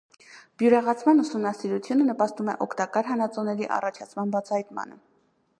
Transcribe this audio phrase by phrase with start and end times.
[0.61, 5.03] Բյուրեղացման ուսումնասիրությունը նպաստում է օգտակար հանածոների առաջացման բացահայտմանը։